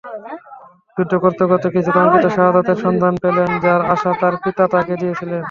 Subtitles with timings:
[0.97, 5.39] যুদ্ধ করতে করতে তিনি কাঙ্খিত শাহাদাতের সন্ধান পেলেন যার আশা তাঁর পিতা তাকে দিয়েছিলেন।